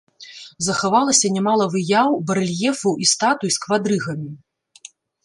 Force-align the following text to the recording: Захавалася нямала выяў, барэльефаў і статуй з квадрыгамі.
Захавалася 0.67 1.27
нямала 1.35 1.67
выяў, 1.73 2.09
барэльефаў 2.29 2.91
і 3.05 3.11
статуй 3.13 3.51
з 3.57 3.63
квадрыгамі. 3.67 4.31